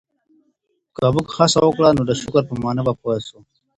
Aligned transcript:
که 0.95 1.05
موږ 1.13 1.27
هڅه 1.37 1.59
وکړو 1.63 1.89
نو 1.97 2.03
د 2.09 2.11
شکر 2.21 2.43
په 2.49 2.53
مانا 2.63 2.81
به 2.87 2.93
پوه 2.99 3.15
سو. 3.27 3.37